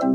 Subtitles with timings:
[0.00, 0.14] Hello，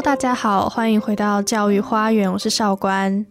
[0.00, 3.26] 大家好，欢迎回到教育花园，我是少官。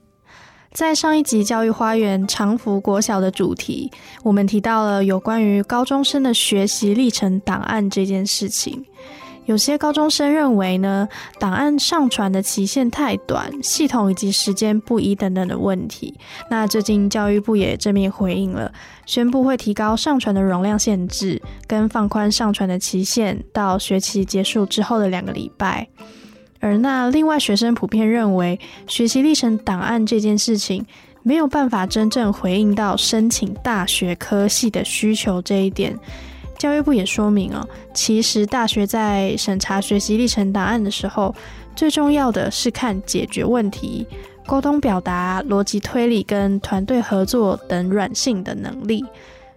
[0.71, 3.91] 在上一集教育花园长福国小的主题，
[4.23, 8.85] 我们提到了有关于高中生的学习历程档案这件事情。
[9.45, 11.07] 有些高中生认为呢，
[11.39, 16.13] 档案上传的期限太短，系统以及时间不一等等的问题。
[16.49, 18.71] 那最近教育部也正面回应了，
[19.05, 25.87] 宣布会提高上传的容量限制，跟放宽上传的期限到学期结束之后的两个礼拜。
[26.59, 30.85] 而那另外学生普遍认为，学习历程档案这件事情
[31.21, 35.99] 没有办法真正回应到申请大学科系的需求这一点。
[36.63, 41.35] 教育部也说明哦，其实大学在审查学习历程档案的时候，
[41.75, 44.07] 最重要的是看解决问题、
[44.45, 49.03] 沟通表达、逻辑推理跟团队合作等软性的能力。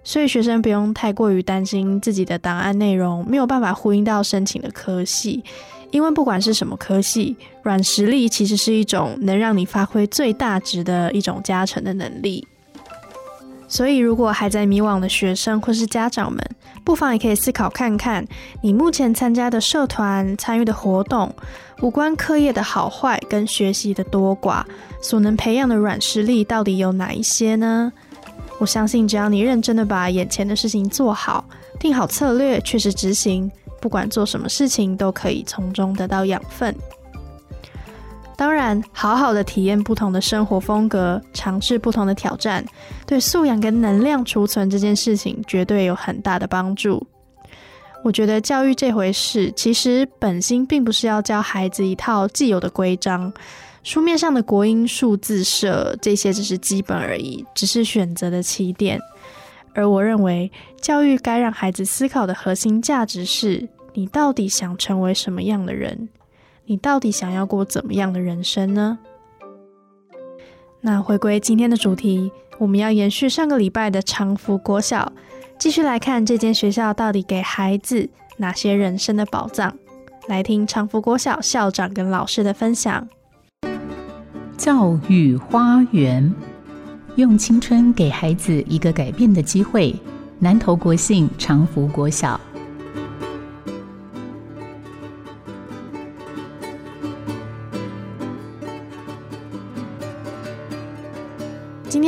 [0.02, 5.44] 所以学生不用太过于担心自己的档案内容没有办法呼应到申请的科系。
[5.92, 12.44] 因为不管是什么科系，软实力其实是一种能让你发挥最大值的一种加成的能力。
[13.68, 16.40] 所以，如果还在迷惘的学生或是家长们，
[16.84, 18.24] 不妨也可以思考看看，
[18.62, 21.34] 你目前参加的社团、参与的活动，
[21.80, 24.64] 无关课业的好坏跟学习的多寡，
[25.02, 27.92] 所能培养的软实力到底有哪一些呢？
[28.58, 31.44] 我相信，只要你认真的把眼前的事情做好，
[31.78, 33.50] 定好策略，确实执行。
[33.80, 36.74] 不管做什么事情，都可以从中得到养分。
[38.36, 42.62] 当然，好好的体验不同的生活风格，尝试不同的挑战，
[43.06, 47.06] 对素养跟能量储存这件事情，绝对有很大的帮助。
[48.04, 53.32] 我觉得教育这回事，其实本心并不是要教孩子一套既有的规章，
[53.82, 59.00] 书面上的国音数字社这些只是基本而已，只是选择的起点。
[59.74, 66.08] 而我认为，教育该让孩子思考的核心价值是：你到底想成为什么样的人？
[66.68, 68.98] 你到底想要过怎么样的人生呢？
[70.80, 75.12] 那回归今天的主题，我们要延续上个礼拜的长福国小，
[75.58, 79.76] 继续来看这间学校到底给孩子哪些人生的宝藏。
[80.26, 83.08] 来听长福国小校长跟老师的分享。
[84.56, 86.34] 教育花园。
[87.14, 89.94] 用青春给孩子一个改变的机会。
[90.38, 92.38] 南投国信长福国小。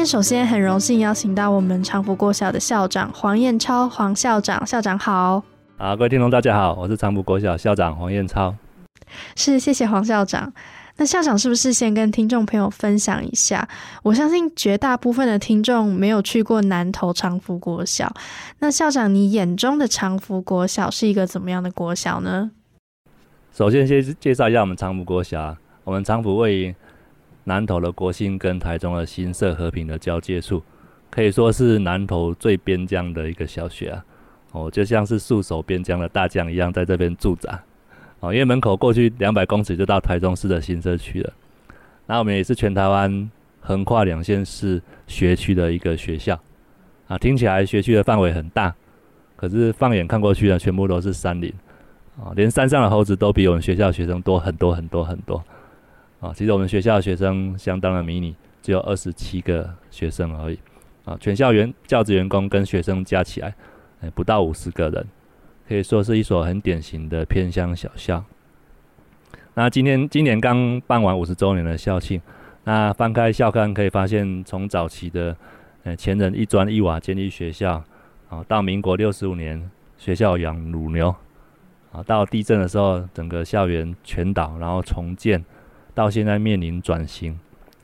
[0.08, 5.42] 首先很荣幸邀请到我们长福国小的校长黄彦超黄校长，校长好。
[5.76, 8.54] 啊，各位听众大家好，我是长福国小校长黄彦超。
[9.36, 10.50] 是，谢谢黄校长。
[10.96, 13.68] 那校长是不是先跟听众朋友分享一下？
[14.02, 18.10] 我相信绝大部分的听众没有去过南投长福国小。
[18.60, 22.50] 那校长，你眼中的长福国小是一个怎么样的国小呢？
[23.52, 25.54] 首先，先介绍一下我们长福国小。
[25.84, 26.74] 我们长福位于
[27.48, 30.62] 南投的国兴跟台中的新社和平的交界处，
[31.10, 34.04] 可以说是南投最边疆的一个小学啊。
[34.52, 37.58] 哦，就像是戍守边疆的大将一样，在这边驻扎。
[38.20, 41.32] 哦，因为门口过去两百公尺就到台中市的新社区了。
[42.06, 46.38] 那我们也是全台湾横跨两县市学区的一个学校。
[47.06, 48.74] 啊，听起来学区的范围很大，
[49.36, 51.50] 可是放眼看过去呢，全部都是山林。
[52.18, 55.42] 啊，连山上的猴子都比我们学校学生多很多很多很多。
[56.20, 60.58] 啊，其实我们学校的学生相当的迷你，只有二十七个学生而已。
[61.04, 63.54] 啊，全校员教职员工跟学生加起来，
[64.00, 65.06] 哎，不到五十个人。
[65.68, 68.24] 可以说是一所很典型的偏乡小校。
[69.52, 72.20] 那今天今年刚办完五十周年的校庆，
[72.64, 75.36] 那翻开校刊可以发现，从早期的
[75.84, 77.84] 呃前人一砖一瓦建立学校，
[78.28, 81.14] 啊，到民国六十五年学校养乳牛，
[81.92, 85.44] 啊，到地震的时候整个校园全倒，然后重建，
[85.98, 87.36] 到现在面临转型，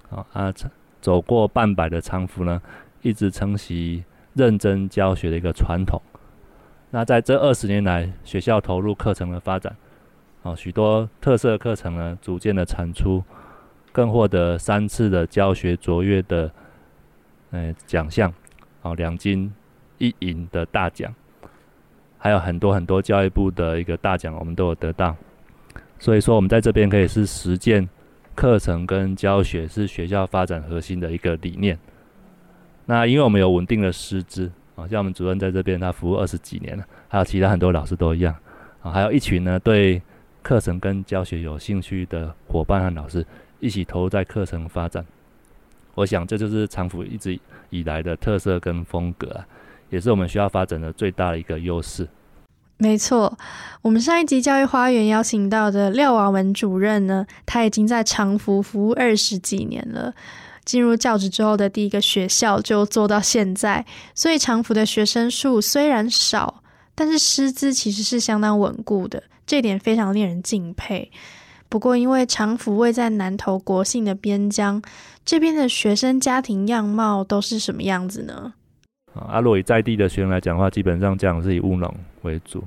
[0.08, 0.54] 啊啊，
[1.00, 2.62] 走过半百的仓福呢，
[3.02, 6.00] 一直承袭认真教学的一个传统。
[6.90, 9.76] 那在这二十年来，学校投入课程的发展，
[10.44, 13.24] 啊，许多特色课程呢逐渐的产出，
[13.90, 16.48] 更获得三次的教学卓越的，
[17.50, 18.32] 呃奖项，
[18.82, 19.52] 啊两金
[19.98, 21.12] 一银的大奖，
[22.16, 25.16] 还有很多很多教育部的一个大奖，我们都有得到。
[25.98, 27.88] 所以说，我们在这边可以是实践
[28.34, 31.78] 课程跟教学是学校发展核心的一个理念。
[32.86, 34.50] 那因为我们有稳定的师资。
[34.76, 38.34] 啊，像我们主任在这边，他服务二十几年了，还有其他很多老师都一样。
[38.82, 40.02] 啊，还有一群呢对
[40.42, 43.24] 课程跟教学有兴趣的伙伴和老师，
[43.60, 45.06] 一起投入在课程发展。
[45.94, 47.38] 我想这就是长府一直
[47.70, 49.46] 以来的特色跟风格啊，
[49.90, 52.08] 也是我们学校发展的最大的一个优势。
[52.76, 53.38] 没错，
[53.82, 60.12] 我们上一集教育花园邀请到的廖瓦文主任呢，他已经在长福服务二十几年了。
[60.64, 63.84] 进入教职之后的第一个学校就做到现在，
[64.14, 66.62] 所以长福的学生数虽然少，
[66.94, 71.10] 但是师资其实是相当稳固的，这点非常令人敬佩。
[71.68, 74.80] 不过，因为长福位在南投国姓的边疆，
[75.24, 78.54] 这边的学生家庭样貌都是什么样子呢？
[79.14, 82.62] 啊，若以在地的学生来讲的话，基本上这样是以务农为主。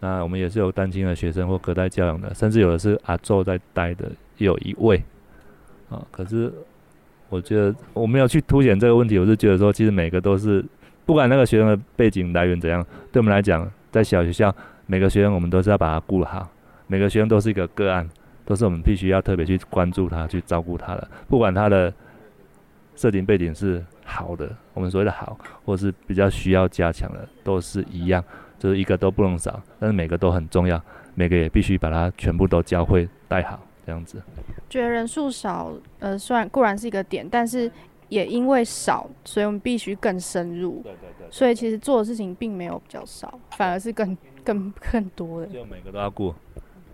[0.00, 5.00] 那我们也是有单亲的学生或隔代教养的，甚至有的是阿宙在带的，有一位。
[5.88, 6.52] 啊，可是
[7.28, 10.64] 我觉得我没有去凸显这个问题，我是觉得说，其实每个都是，
[11.06, 14.52] 不管那个学生的背景来源怎样，对我们来讲，在小学校
[14.86, 16.48] 每个学生我们都是要把他顾好，
[16.88, 18.08] 每个学生都是一个个案，
[18.44, 21.92] 都是我们必须要特别去关注他、去照顾他的，不管他的
[22.96, 28.22] 设定背景是好的，我们所谓的好，或是比较需要加强的，都是一样。
[28.58, 30.80] 就是一个都不能少，但是每个都很重要，
[31.16, 34.22] 每个也必须把它全部都教会带好，这样子。
[34.70, 37.68] 觉得人数少，呃，虽然固然是一个点，但是
[38.08, 40.80] 也因为少，所以我们必须更深入。
[40.84, 41.26] 对对对。
[41.28, 45.48] 所以其实做的事情并没有比较少，反而是更更更多的。
[45.48, 46.32] 就每个都要顾，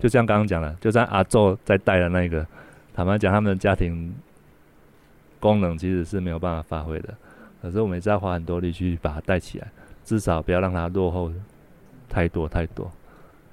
[0.01, 2.47] 就像刚刚讲的，就像阿宙在带的那个，
[2.95, 4.11] 坦白讲，他们的家庭
[5.41, 7.15] 功能其实是没有办法发挥的，
[7.63, 9.71] 可是我们也在花很多力去把它带起来，
[10.05, 11.33] 至少不要让它落后。
[12.11, 12.91] 太多太多，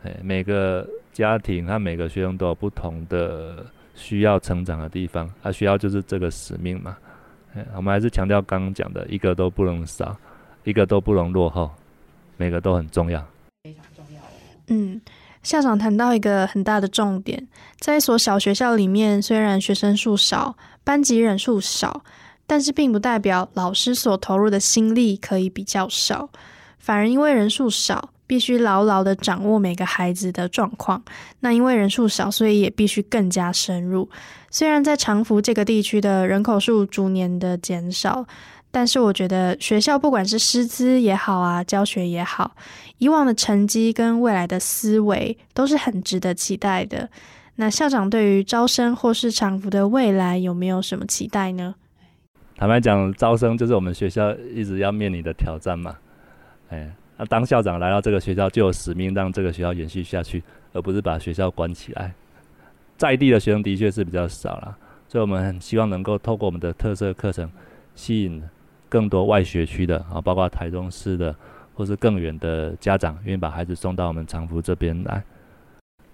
[0.03, 3.65] 哎，每个家庭和每个学生都有不同的
[3.95, 6.97] 需要成长的地方，他需要就是这个使命嘛，
[7.53, 10.15] 哎，我们还是强调刚刚讲的，一个都不能少，
[10.63, 11.69] 一个都不能落后，
[12.37, 13.19] 每个都很重要，
[13.63, 14.21] 非常重要。
[14.67, 15.01] 嗯，
[15.45, 17.47] 校长谈到一个很大的重点，
[17.79, 22.03] 在一所小学校里面，虽然学生数少，班级人数少，
[22.47, 26.29] 但是并不代表老师所投入的心力可以比较少，
[26.79, 28.09] 反而因为人数少。
[28.27, 30.99] 必须牢牢的掌握每个孩子的状况。
[31.41, 34.09] 那因为人数少，所以也必须更加深入。
[34.49, 38.25] 虽然在长福这个地区的人口数逐年的减少，
[38.75, 42.53] 但是我觉得学校不管是师资也好啊，教学也好，
[42.97, 47.09] 以往的成绩跟未来的思维都是很值得期待的。
[47.55, 51.75] 那校长对于招生或是长福的未来有没有什么期待呢？
[52.57, 55.95] 坦白讲，招生就是我们学校一直要面临的挑战嘛。
[56.67, 56.93] 哎。
[57.17, 60.43] 那当校长来到这个学校，就有使命让这个学校延续下去，
[60.73, 62.13] 而不是把学校关起来。
[62.97, 64.77] 在地的学生的确是比较少了，
[65.07, 67.49] 所以我们很希望能够透过我们的特色课程，
[67.95, 68.43] 吸引
[68.89, 71.35] 更多外学区的啊，包括台中市的
[71.73, 75.23] 或是更远的家长，愿意把孩子送到我们长福这边来。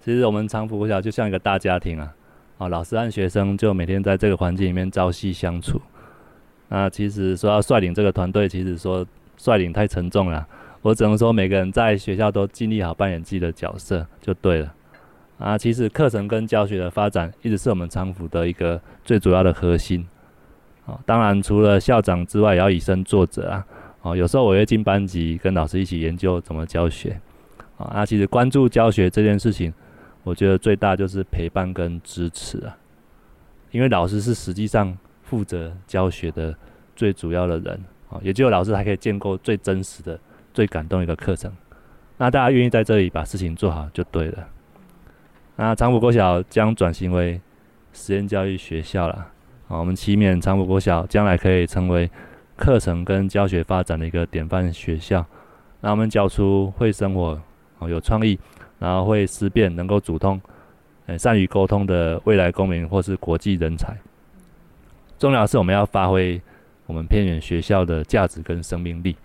[0.04, 2.14] 其实我们长福国小就像一个大家庭啊，
[2.58, 5.80] 啊，老师和学生就每天在这个环境里面朝夕相处。
[6.68, 10.46] 那其实说要率领这个团队，其实说率领太沉重了。
[10.80, 14.74] 我只能说，每个人在学校都尽力好扮演自己的角色就对了。
[15.38, 20.04] 啊，其实课程跟教学的发展一直是我们昌福的一个最主要的核心。
[20.86, 23.66] 啊，当然除了校长之外，也要以身作则啊。
[24.02, 27.20] 哦，有时候我会进班级跟老师一起研究怎么教学。
[27.76, 29.72] 啊，那其实关注教学这件事情，
[30.24, 32.76] 我觉得最大就是陪伴跟支持啊。
[33.70, 36.54] 因为老师是实际上负责教学的
[36.94, 37.80] 最主要的人
[38.10, 40.18] 啊，也只有老师才可以建构最真实的。
[40.54, 41.50] 最感动一个课程，
[42.18, 44.46] 那大家愿意在这里把事情做好就对了。
[45.56, 47.40] 那长福国小将转型为
[47.94, 49.28] 实验教育学校了，
[49.72, 52.10] 啊，我们期勉长福国小将来可以成为
[52.56, 55.24] 课程跟教学发展的一个典范学校。
[55.80, 57.40] 那我们教出会生活、
[57.78, 58.38] 哦有创意，
[58.78, 60.38] 然后会思辨、能够主动、
[61.06, 63.96] 呃善于沟通的未来公民或是国际人才。
[65.18, 66.38] 重要的是我们要发挥
[66.84, 69.16] 我们偏远学校的价值跟生命力。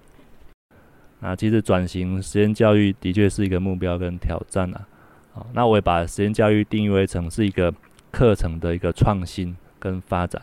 [1.20, 4.88] 那其实转型实验教育的确是一个目标跟挑战啊。
[5.34, 7.74] 好，那我也把实验教育定义为成是一个
[8.12, 9.54] 课程的一个创新
[9.88, 10.42] 跟发展。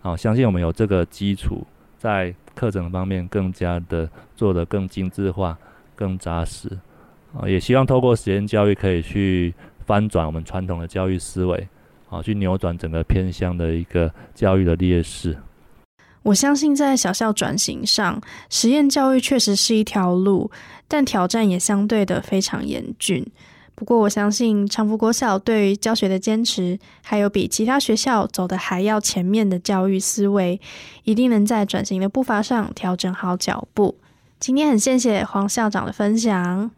[0.00, 1.66] 好，相信我们有这个基础，
[1.98, 5.58] 在课程方面更加的做得更精致化、
[5.94, 6.78] 更扎实。
[7.34, 11.68] 啊，也希望透过实验教育可以去翻转我们传统的教育思维，
[12.08, 15.36] 啊，去扭转整个偏向的一个教育的劣势。
[16.22, 20.50] 我相信在小校转型上，实验教育确实是一条路，
[20.88, 23.24] 但挑战也相对的非常严峻。
[23.80, 30.60] 不过，我相信长福国校对于教学的坚持，还有比其他学校走的还要前面的教育思维，
[31.04, 33.96] 一定能在转型的步伐上调整好脚步。
[34.38, 36.70] 今天很谢谢黄校长的分享。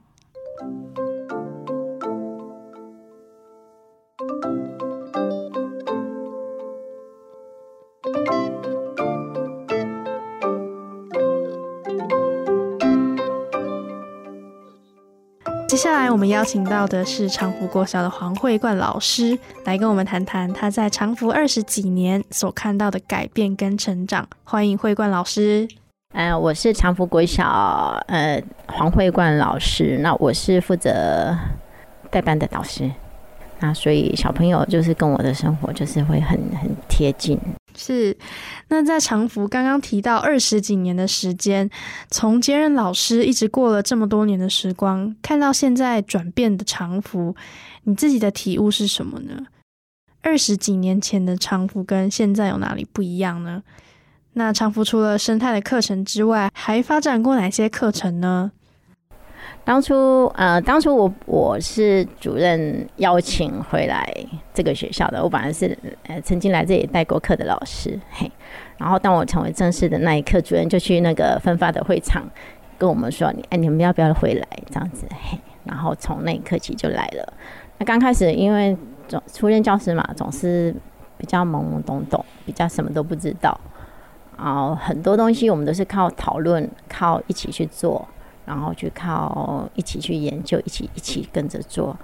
[15.72, 24.28] 接下来我们邀请到的是长福国小的黄慧冠老师，来跟我们谈谈他在长福二十几年所看到的改变跟成长。
[24.44, 25.66] 欢迎慧冠老师。
[26.12, 31.34] 呃，我是长福国小呃黄慧冠老师，那我是负责
[32.10, 32.90] 带班的导师，
[33.60, 37.40] 那所以小朋友就是跟我的生活就是会很很贴近。
[37.76, 38.16] 是，
[38.68, 41.68] 那在长福刚刚提到二十几年的时间，
[42.10, 47.34] 从接任老师一直过了这么多年的时光，看到现在转变的长福，
[47.84, 49.46] 你自己的体悟是什么呢？
[50.20, 53.62] 二十几年前的长福跟现在有哪里不一样呢？
[54.34, 58.52] 那长福除了生态的课程之外，还发展过哪些课程呢？
[59.64, 64.12] 当初呃，当初我我是主任邀请回来
[64.52, 65.76] 这个学校的，我本来是
[66.08, 68.30] 呃曾经来这里带过课的老师，嘿。
[68.76, 72.24] 然后当我成为正式的那一刻，主任就去那个分发的会场
[72.76, 75.38] 跟我们说：“你哎，你们要不要回来？”这样子，嘿。
[75.62, 77.32] 然后从那一刻起就来了。
[77.78, 78.76] 那刚开始因为
[79.06, 80.74] 总初任教师嘛，总是
[81.16, 83.56] 比较懵懵懂懂，比较什么都不知道。
[84.36, 88.08] 然后很多东西我们都是靠讨论，靠一起去做，
[88.44, 91.96] 然后去靠一起去研究，一起一起跟着做，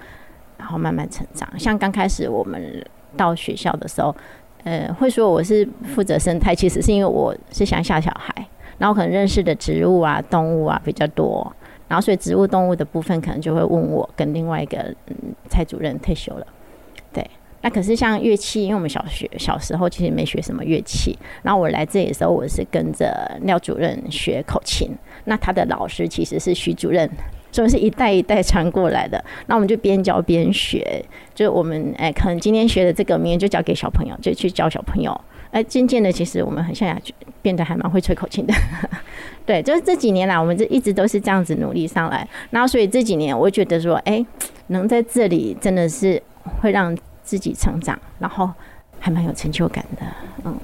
[0.56, 1.48] 然后慢慢成长。
[1.58, 2.84] 像刚开始我们
[3.16, 4.14] 到学校的时候，
[4.64, 8.46] 呃，会说我是负责生态，其实是因为我是乡下小孩，
[8.78, 11.52] 然后可能认识的植物啊、动物啊比较多，
[11.88, 15.16] 然后所以植物、动物的部分可能就会问我跟另外一个嗯
[15.48, 16.46] 蔡主任退休了。
[17.12, 17.28] 对
[17.60, 21.18] 那可是像乐器，因为我们小学小时候其实没学什么乐器。
[21.42, 24.90] 然后我来这里的时候，我是跟着廖主任学口琴。
[25.28, 27.08] 那他的老师其实是徐主任，
[27.52, 29.24] 所以是一代一代传过来的。
[29.46, 31.04] 那我们就边教边学，
[31.34, 35.18] 就我们哎，可能今天学的这个，明天就交给小朋友，就去教小朋友。
[35.50, 38.52] 哎，渐渐的，其实我们很像就变得还蛮会吹口琴的。
[39.46, 42.28] 对，就是这几年来，我们这一直都是这样子努力上来。
[42.50, 44.24] 然后所以这几年，我觉得说，哎，
[44.66, 46.22] 能在这里真的是
[46.60, 46.96] 会让。
[47.28, 48.50] 自己成长，然后
[48.98, 50.02] 还蛮有成就感的。
[50.46, 50.58] 嗯，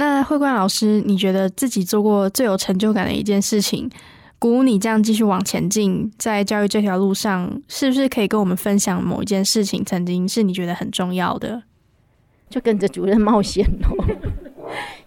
[0.00, 3.86] 那慧冠老师，你觉得自己做过最有成就感的一件事情，
[4.38, 11.64] 鼓舞你这样继续往前进，在教育这条路上，是不是可以跟我们分享某一件事情，曾经是你觉得很重要的？
[12.48, 14.04] 就跟着主任冒险喽。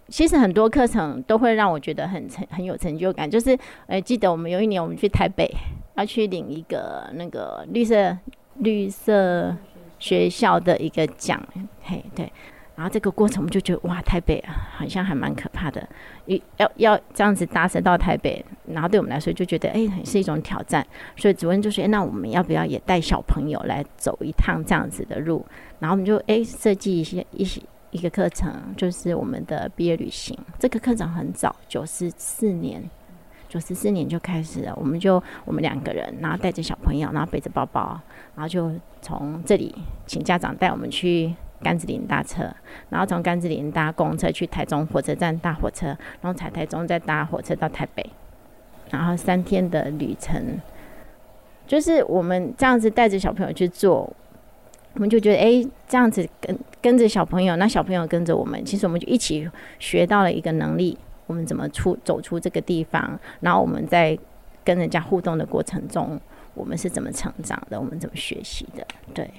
[0.08, 3.28] 其实很多课程都会让我觉得很成很有成就感。
[3.28, 3.58] 就是，
[3.88, 5.52] 呃，记得我们有一年我们去台北，
[5.96, 8.16] 要去领一个那个绿色
[8.58, 9.56] 绿色。
[9.96, 11.40] 学校的一个奖，
[11.80, 12.30] 嘿，对，
[12.76, 15.88] 然后这个过程我们就觉得哇，台北啊，好像还蛮可怕的，
[16.26, 20.84] 一要要这样子搭车到台北，然后对我们来说就觉得哎，是一种挑战，
[21.16, 25.46] 所以主任就说，那我们要不要也带小朋友来走一趟这样子的路？
[25.78, 27.62] 然后我们就哎设计一些一些
[27.92, 30.36] 一个课程，就是我们的毕业旅行。
[30.58, 32.82] 这个课程很早，九十四年。
[33.46, 38.00] 九十四年就开始了，我们就我们两个人，然后带着小朋友，然后背着包包，
[38.34, 39.72] 然后就从这里
[40.06, 41.32] 请家长带我们去
[41.64, 42.42] 甘子林搭车，
[42.90, 45.86] 然后从甘子林搭公车去台中火车站搭火车，
[46.20, 48.04] 然后在台中再搭火车到台北，
[48.90, 50.60] 然后三天的旅程，
[51.66, 54.14] 就是我们这样子带着小朋友去做，
[54.92, 60.96] 我们就觉得哎，这样子跟跟着小朋友，那小朋友跟着我们，其实我们就一起学到了一个能力。
[61.26, 63.18] 我们怎么出走出这个地方？
[63.40, 64.16] 然后我们在
[64.62, 66.20] 跟人家互动的过程中，
[66.52, 67.80] 我们是怎么成长的？
[67.80, 68.86] 我们怎么学习的？
[69.14, 69.30] 对，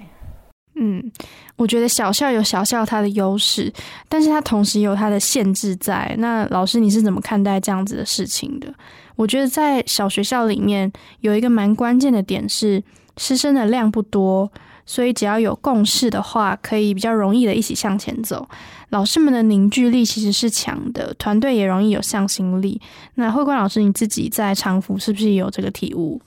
[0.76, 1.12] 嗯，
[1.56, 3.72] 我觉得小校有小校它的优势，
[4.10, 6.16] 但是它同时有它的限制在。
[6.20, 8.74] 那老师你是怎么看待这样子的事情的？
[9.16, 10.92] 我觉得在小学校里面
[11.22, 12.84] 有一个蛮关键的点是，
[13.18, 14.52] 师生的量不多。
[14.88, 18.48] 所以只要有共识的话，可以比较容易的一起向前走。
[18.90, 22.80] 老师们的凝聚力其实是强的，团队也容易有向心力。
[23.16, 26.22] 那慧冠老师你自己在长福是不是也有这个体悟？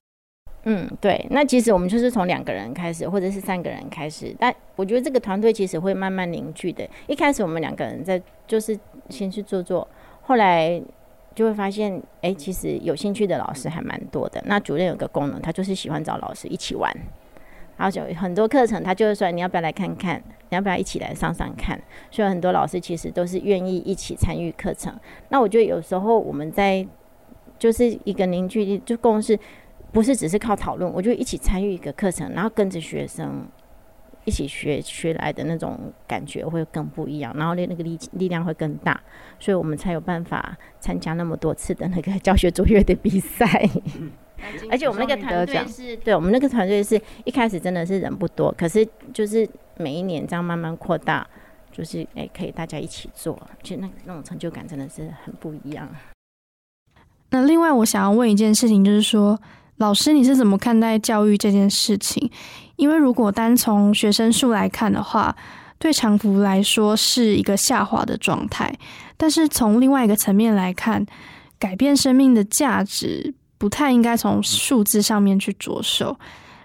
[0.71, 1.27] 嗯，对。
[1.31, 6.87] 那其实我们就是从两个人开始，或者是三个人开始，但我觉得这个团队其实会慢慢凝聚的。
[7.07, 9.89] 一开始我们两个人在就是先去做做，
[10.21, 10.79] 后来
[11.35, 14.43] 就会发现，哎，其实有兴趣的老师还蛮多的。
[14.45, 16.95] 那主任有个功能，他就是喜欢找老师一起玩。
[17.79, 21.81] 然后就很多课程，他就是说你要不要来看看，你要不要一起来上上看？
[22.11, 24.93] 所以很多老师其实都是愿意一起参与课程。
[25.31, 26.87] 那我觉得有时候我们在
[27.57, 29.39] 就是一个凝聚力，就共识，
[29.93, 33.47] 不是只是靠讨论，我就一起参与一个课程，然后跟着学生
[34.25, 39.01] 一起学学来的那种感觉会更不一样，然后那那个力力量会更大，
[39.39, 43.69] 所以我们才有办法参加那么多次的那个教学卓越的比赛。
[44.71, 51.27] 而且我们那个团队是对，我们那个团队是一开始真的是人不多，可是就是每一年这样慢慢扩大，
[51.73, 55.89] 就是哎可以大家一起做，其实那那种成就感真的是很不一样。
[57.31, 59.37] 那另外我想要问一件事情，就是说
[59.79, 62.31] 老师，你是怎么看待教育这件事情？
[62.75, 65.35] 因为如果单从学生数来看的话，
[65.79, 68.77] 对长福来说是一个下滑的状态。
[69.17, 71.07] 但是从另外一个层面来看，
[71.61, 76.19] 改变生命的价值不太应该从数字上面去着手。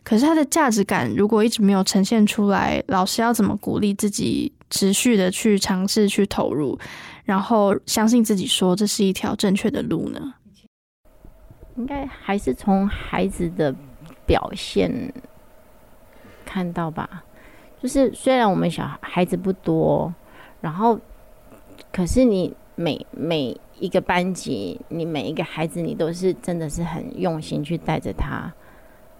[0.03, 6.77] 可是他的价值感如果一直没有呈现出来，老师要怎么鼓励自己持续的去尝试、去投入，
[7.25, 10.33] 然后相信自己说这是一条正确的路呢？
[11.75, 13.73] 应该还是从孩子的
[14.25, 15.13] 表现
[16.45, 17.23] 看到吧。
[17.81, 20.13] 就是虽然我们小孩子不多，
[20.61, 20.99] 然后
[21.91, 28.53] 可是你每每一个班级，你每一个孩子，你都是真的是很用心去带着他，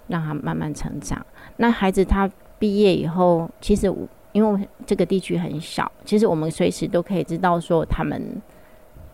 [0.08, 1.26] 让他慢慢成长。
[1.58, 2.30] 那孩子他
[2.60, 3.94] 毕业以后，其实
[4.32, 8.42] 因为这个地区很小，其实我们随时都可以知道说他们。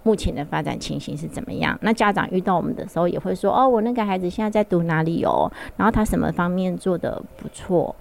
[0.10, 1.78] 目前的发展情形是怎么样？
[1.84, 5.48] 那家长遇到我们的时候也会说：“哦，我那个孩子现在在读哪里哦？
[5.78, 7.96] 然后他什么方面做的不错？”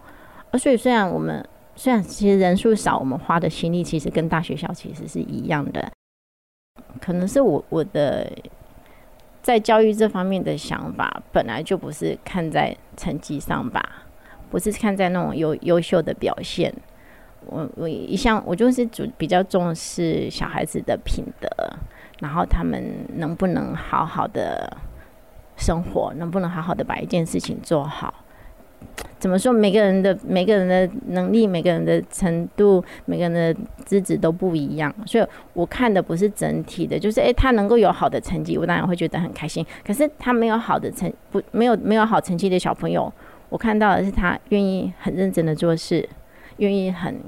[0.58, 1.46] 所以虽然我们
[1.76, 5.92] 虽然其实人数少，我们花的心力其实跟大学校其实是一样的。
[6.98, 8.32] 可能是我我的
[9.42, 14.06] 在教育这方面的想法本来就不是看在成绩上吧，
[14.48, 16.72] 不是看在那种优优秀的表现。
[17.46, 21.48] 我我一向我就是主比较重视小孩子的品德，
[22.20, 22.82] 然后他们
[23.16, 24.76] 能不能好好的
[25.56, 28.12] 生活，能不能好好的把一件事情做好？
[29.18, 29.52] 怎么说？
[29.52, 39.66] 每个人的每个人的能力，每个人的程度，每个人的资质都不一样，所以我看的不是整体的，就是诶，他能够有好的成绩，我当然会觉得很开心。
[39.84, 43.12] 可是他没有好的成不没有没有好成绩的小朋友，
[43.48, 46.08] 我看到的是他愿意很认真的做事。
[46.58, 47.20] 愿意很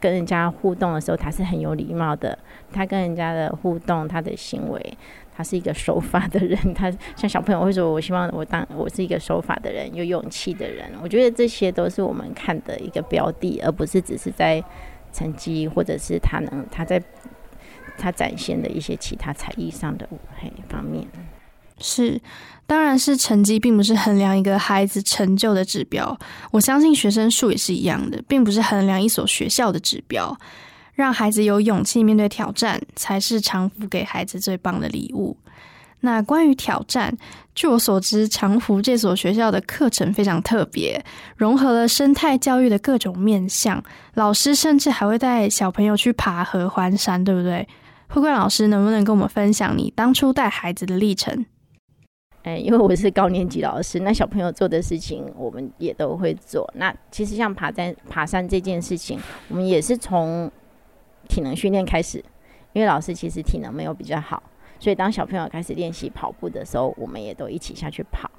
[0.00, 2.36] 跟人家互动的时候，他是很有礼貌的。
[2.72, 4.98] 他跟人家的互动，他的行为，
[5.32, 6.56] 他是一个守法的人。
[6.74, 14.62] 他像小朋友会说：“我希望我当我是一个守法的人，有勇气的人。”我觉得这些都是我们看的一个标的，而不是只是在
[15.12, 17.02] 成绩或者是他能他在
[17.98, 21.06] 他展现的一些其他才艺上的嘿方面。
[21.82, 22.20] 是，
[22.70, 26.16] 当然是成绩并不是衡量一个孩子成就的指标。
[26.52, 30.38] 我相信学生数也是一样的，并不是衡量一所学校的指标。
[30.94, 35.36] 让孩子有勇气面对挑战，才是长福给孩子最棒的礼物。
[35.98, 37.12] 那关于挑战，
[37.56, 41.04] 据我所知，长福这所学校的课程非常特别，
[41.36, 43.82] 融合了生态教育的各种面向。
[44.14, 47.66] 老师甚至还会带小朋友去爬河环山，对不对？
[48.06, 51.44] 慧冠老师，能不能跟我们分享你当初带孩子的历程？
[52.42, 56.68] 哎，因为我是高年级老师，那小朋友做的事情，我们也都会做。
[56.76, 60.50] 那其实像爬山、爬山这件事情，我们也是从
[61.28, 62.24] 体能训练开始。
[62.72, 64.42] 因为老师其实体能没有比较好，
[64.78, 68.30] 所以当小朋友开始练习跑步的时候，我们也都一起下去跑。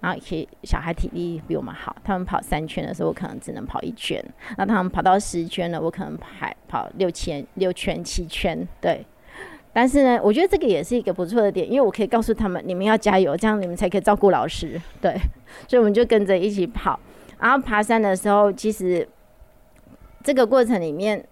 [0.00, 4.18] 然后，可以小孩体力比我们好，他们跑三圈的时候，我可能只能跑一圈；
[4.56, 9.04] 那他们跑到十圈了，我可能还跑六千、六圈、七圈，对。
[9.72, 14.80] 但是呢，我觉得这个也是一个不错的点，因为我可以告诉他们，你们要加油，这样你们才可以照顾老师。
[15.00, 15.16] 对，
[15.68, 16.98] 所以我们就跟着一起跑。
[17.38, 19.08] 然后爬山的时候，其实
[20.22, 21.24] 这个过程里面，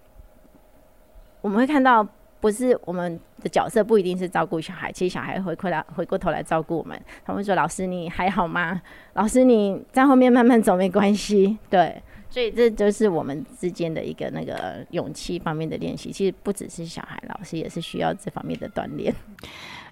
[1.40, 2.06] 我们会看到，
[2.40, 6.96] 不是我们的角色不一定是照顾小孩，其实小孩回过来回过头来照顾我们。
[7.26, 8.80] 他们说：“老师，你还好吗？
[9.14, 12.00] 老师，你在后面慢慢走没关系。”对。
[12.30, 16.12] 所以这就是我们之间的一个那个勇气方面的练习。
[16.12, 19.14] 其实不只是小孩，老师也是需要这方面的锻炼。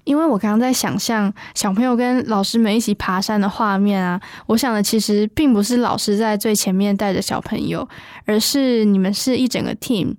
[0.04, 7.88] 因为我刚刚在想象小朋友跟老师们一起爬山的画面啊，我想的其实并不是老师在最前面带着小朋友，
[8.24, 10.14] 而是你们是一整个 team，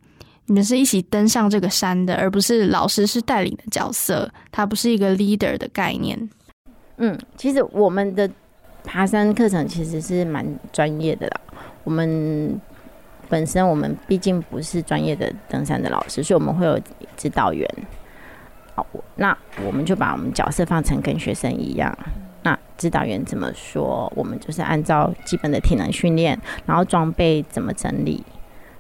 [0.48, 6.30] 你们是一起登上这个山的，而不是老师是带领的角色，它不是一个 leader 的概念。
[6.98, 8.30] 嗯，其实我们的
[8.84, 11.42] 爬山课程其实是蛮专业的啦。
[11.88, 12.60] 我们
[13.30, 16.78] 本身，我们毕竟不是专业的登山的老师，所以我们会有
[17.16, 17.66] 指导员。
[18.76, 21.98] 好，那我们就把我们角色放成跟学生一样。
[22.44, 28.22] 那指导员怎么说，我们就是按照基本的体能训练，然后装备怎么整理，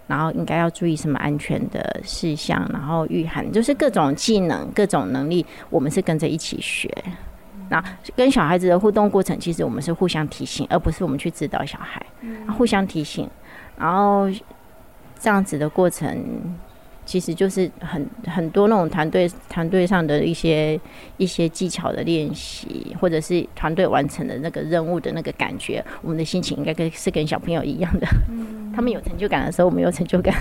[0.07, 6.93] 然后应该要注意什么安全的事项，然后御寒，就是各种技能、各种能力，我们是跟着一起学。
[7.69, 7.83] 那
[8.15, 12.05] 跟小孩子的互动过程，其实我们是互相提醒，而不是我们去指导小孩，
[12.57, 13.29] 互相提醒。
[13.77, 14.29] 然后
[15.19, 16.17] 这样子的过程，
[17.05, 20.79] 其实就是很很多那种团队团队上的一些
[21.17, 28.07] 一些技巧的练习，或者是团队完成的那个任务的那个感觉，我们的心情应该跟是跟小朋友一样的。
[28.75, 30.33] 他们有成就感的时候，我们有成就感，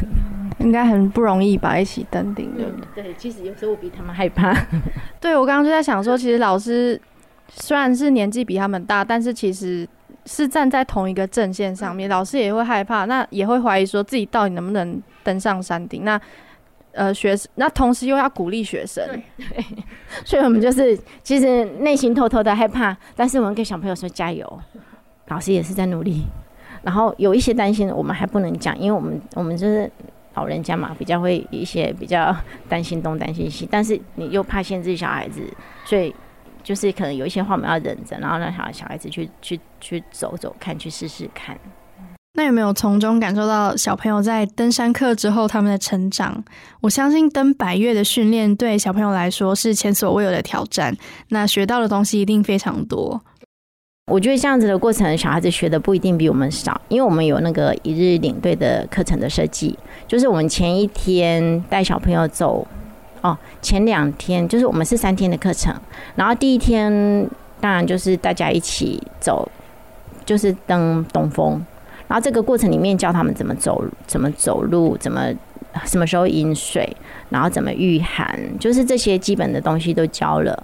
[0.60, 1.78] 应该很不容易吧？
[1.78, 3.04] 一起登顶，对不对？
[3.04, 4.54] 对，其实有时候我比他们害怕。
[5.20, 7.00] 对我刚刚就在想说，其实老师。
[7.48, 9.88] 虽然是年纪比他们大，但是其实
[10.24, 16.04] 是站在同一个阵线上面，老师也会害怕，那也会怀疑说自己到底能不能登上山顶。
[16.04, 16.20] 那
[16.92, 19.04] 呃，学生那同时又要鼓励学生，
[20.24, 24.60] 所以我们就是其实内心偷偷的害怕，但是我们给小朋友说加油，
[25.28, 26.24] 老师也是在努力。
[26.82, 29.90] 然后有一些担心，我们还不能讲，因为我们我们就是
[30.34, 32.34] 老人家嘛，比较会一些比较
[32.68, 35.42] 担心东担心西，但是你又怕限制小孩子，
[35.84, 36.14] 所以
[36.66, 41.56] 就是可能有一些话我们要忍着，然后让小小孩子去去去走走看，去试试看。
[42.34, 46.42] 那有没有从中感受到小朋友在登山课之后他们的成长？
[46.80, 50.92] 我相信登百越的训练对小朋友来说是前所未有的挑战，
[51.28, 53.22] 那学到的东西一定非常多。
[54.10, 62.66] 我觉得这样子的过程，小孩子学的不一定比我们少，因为我们有那个一日领队的课程的设计，就是我们前一天带小朋友走，
[63.22, 65.74] 哦，前两天就是我们是三天的课程，
[66.14, 66.90] 然后第一天
[67.60, 69.48] 当然就是大家一起走，
[70.24, 71.52] 就是登东峰，
[72.08, 75.32] 然后这个过程里面教他们怎么走，怎么走路，怎么
[75.84, 76.96] 什么时候饮水，
[77.30, 80.62] 然后怎么御寒，就是这些基本的东西都教了。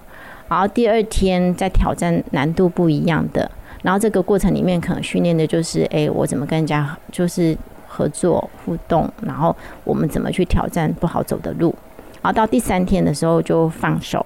[0.48, 3.50] 然后第二天再挑战难度不一样的，
[3.82, 7.56] 然后这个过程里面可能训练的就是，哎，我怎么跟人家就是
[7.88, 11.74] 合作互动，然后我们怎么去挑战不好走的路。
[12.22, 14.24] 然后到第三天的时候就放手，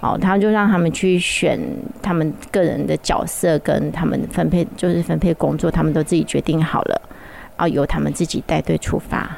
[0.00, 1.60] 哦，他就让他们去选
[2.02, 7.02] 他们个人的角色跟他们分配，就是分配工作，他们都自己决定好了，
[7.56, 9.30] 然后由他们自己带队出发。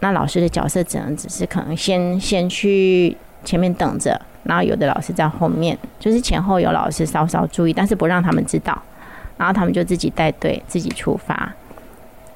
[0.00, 4.20] 那老师的角色只能只是可能先先去前面等着。
[4.44, 8.80] 然后有的老师在后面，就是前后有老师稍稍注意，但是不让他们知道。
[9.36, 11.52] 然后他们就自己带队，自己出发。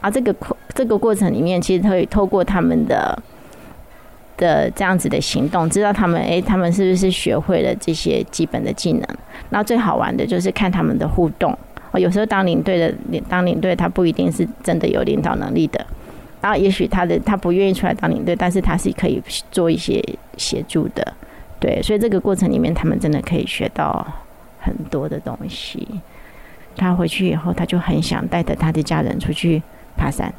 [0.02, 3.18] 啊，这个过这个过程里面，其实可以透过他们的
[4.42, 9.07] 的这样子的行动，知道他们诶，他们是不是学会了这些基本的技能。
[9.50, 11.57] 那最好玩的就是看他们的互动。
[11.92, 15.87] 哦，有时候当领队的领当领队，他不一定是真的有领导能力的。
[16.40, 20.02] 然后也许他的他不愿意出来当领队，但是他是可以做一些
[20.37, 21.14] 协助的。
[21.61, 24.05] 对，所以这个过程里面，他们真的可以学到
[24.59, 25.87] 很多的东西。
[26.74, 29.62] 他回去以后，他就很想带着他的家人出去
[29.96, 30.33] 爬山。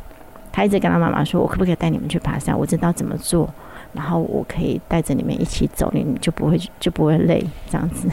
[0.51, 2.57] 他一直跟他妈妈说：“我可不可以带你们去爬山？
[2.57, 3.49] 我知道怎么做，
[3.93, 8.07] 然后我可以带着你们一起走，你们就不会就不会累。”这样子，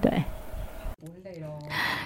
[0.00, 0.22] 对。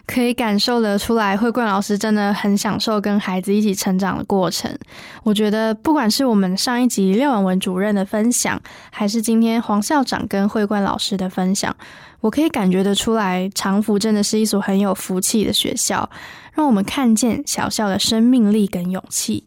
[0.07, 4.74] 可以感受得出来，慧冠老师真的很享受跟孩子一起成长的过程。
[5.22, 8.59] 我觉得，不管是我们上一集廖婉文主任的分享，
[8.90, 11.76] 还是今天黄校长跟慧冠老师的分享，
[12.20, 16.09] 我可以感觉得出来，长福真的是一所很有福气的学校，
[16.54, 19.44] 让我们看见小校的生命力跟勇气。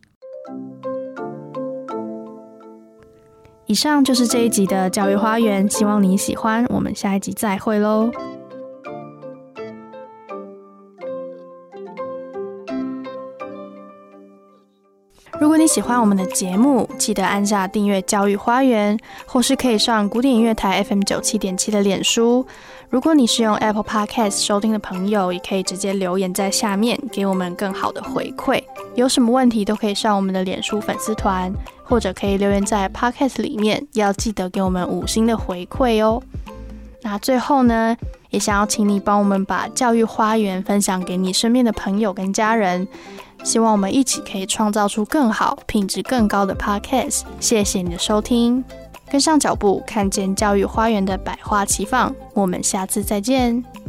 [3.71, 6.65] 以上就是这一集的教育花园，希望你喜欢。
[6.67, 8.12] 我们下一集再会喽。
[15.39, 22.45] 如果你喜欢我们的节目，记得按下订阅“教育花园”，或是可以上古典音乐台 FM 九七点七的脸书。
[22.89, 28.62] 如果你是用 Apple Podcast 收听的朋友，也可以直接留言在下面，给我们更好的回馈。
[28.95, 31.51] 有什么问题都可以上我们的脸书粉丝团，
[31.84, 36.21] 或者可以留言在 Podcast 里面，要记得给我们五星的回馈哦。
[37.01, 37.95] 那最后呢，
[38.30, 42.88] 也想要请你帮我们把教育花园分享给你身边的朋友跟家人。
[43.43, 47.21] 希望我们一起可以创造出更好、品质更高的 Podcast。
[47.39, 48.63] 谢谢你的收听，
[49.10, 52.13] 跟上脚步，看见教育花园的百花齐放。
[52.36, 53.81] 我们下次再见。